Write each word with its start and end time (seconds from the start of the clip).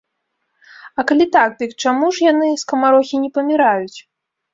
А 1.01 1.03
калі 1.11 1.27
так, 1.35 1.49
дык 1.59 1.75
чаму 1.83 2.07
ж 2.15 2.23
яны, 2.31 2.47
скамарохі, 2.63 3.21
не 3.27 3.31
паміраюць? 3.37 3.99